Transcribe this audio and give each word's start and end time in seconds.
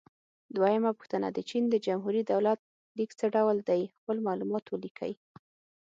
دویمه 0.55 0.91
پوښتنه: 0.97 1.27
د 1.31 1.39
چین 1.49 1.63
د 1.69 1.75
جمهوري 1.85 2.21
دولت 2.31 2.59
لیک 2.97 3.11
څه 3.19 3.25
ډول 3.35 3.57
دی؟ 3.69 3.81
خپل 3.99 4.17
معلومات 4.27 4.65
ولیکئ. 4.67 5.13